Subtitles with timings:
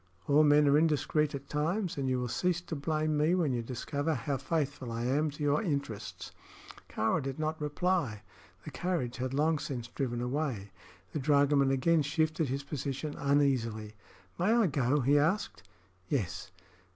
[0.27, 3.61] All men are indiscreet at times, and you will cease to blame me when you
[3.61, 6.31] discover how faithful I am to your interests."
[6.89, 8.23] Kāra did not reply.
[8.65, 10.71] The carriage had long since driven away.
[11.13, 13.93] The dragoman again shifted his position uneasily.
[14.39, 15.61] "May I go?" he asked.
[16.09, 16.49] "Yes."